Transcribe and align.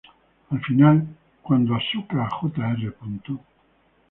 Al 0.49 0.59
final, 0.63 1.05
cuando 1.43 1.75
Asuka 1.75 2.27
Jr. 2.27 2.95